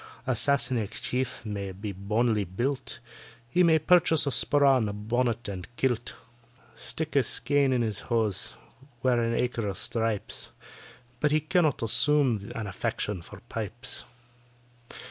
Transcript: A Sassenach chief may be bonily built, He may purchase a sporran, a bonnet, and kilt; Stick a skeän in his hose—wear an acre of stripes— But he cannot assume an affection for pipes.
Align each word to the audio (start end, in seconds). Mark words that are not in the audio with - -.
A 0.25 0.33
Sassenach 0.35 0.99
chief 0.99 1.45
may 1.45 1.71
be 1.71 1.91
bonily 1.91 2.43
built, 2.43 2.97
He 3.47 3.61
may 3.61 3.77
purchase 3.77 4.25
a 4.25 4.31
sporran, 4.31 4.89
a 4.89 4.93
bonnet, 4.93 5.47
and 5.47 5.67
kilt; 5.75 6.15
Stick 6.73 7.15
a 7.15 7.19
skeän 7.21 7.71
in 7.71 7.83
his 7.83 7.99
hose—wear 8.09 9.21
an 9.21 9.35
acre 9.35 9.67
of 9.67 9.77
stripes— 9.77 10.49
But 11.19 11.29
he 11.29 11.39
cannot 11.39 11.83
assume 11.83 12.51
an 12.55 12.65
affection 12.65 13.21
for 13.21 13.41
pipes. 13.47 14.03